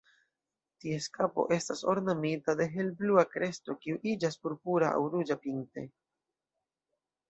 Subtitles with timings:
[0.85, 5.91] Ties kapo estas ornamita de helblua kresto, kiu iĝas purpura aŭ ruĝa pinte.